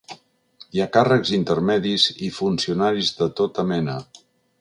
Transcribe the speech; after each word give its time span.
Hi 0.77 0.81
ha 0.85 0.87
càrrecs 0.95 1.33
intermedis 1.37 2.05
i 2.29 2.31
funcionaris 2.39 3.13
de 3.21 3.29
tota 3.41 3.67
mena. 3.73 3.99